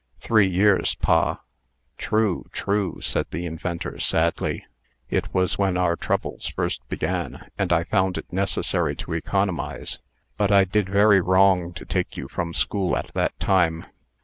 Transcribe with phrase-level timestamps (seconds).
[0.19, 1.41] "Three years, pa."
[1.99, 2.49] "True!
[2.51, 4.65] true!" said the inventor, sadly.
[5.11, 9.99] "It was when our troubles first began, and I found it necessary to economize.
[10.37, 13.85] But I did very wrong to take you from school at that time."